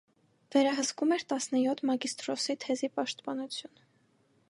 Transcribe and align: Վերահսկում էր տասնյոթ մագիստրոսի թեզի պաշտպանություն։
Վերահսկում 0.55 1.13
էր 1.17 1.25
տասնյոթ 1.33 1.85
մագիստրոսի 1.91 2.59
թեզի 2.65 2.93
պաշտպանություն։ 2.97 3.79